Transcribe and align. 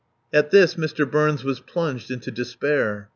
At 0.33 0.49
this 0.49 0.73
Mr. 0.77 1.07
Burns 1.07 1.43
was 1.43 1.59
plunged 1.59 2.09
into 2.09 2.31
despair. 2.31 3.09